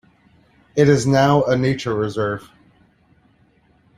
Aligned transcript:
It 0.75 0.89
is 0.89 1.05
now 1.05 1.43
a 1.43 1.55
nature 1.55 1.93
reserve. 1.93 2.49